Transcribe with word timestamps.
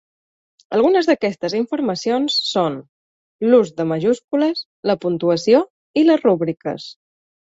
Algunes 0.75 1.07
d'aquestes 1.09 1.55
informacions 1.57 2.37
són: 2.51 2.77
l'ús 3.49 3.69
de 3.81 3.85
majúscules, 3.91 4.63
la 4.93 4.97
puntuació 5.05 5.61
i 6.03 6.05
les 6.09 6.25
rúbriques. 6.25 6.87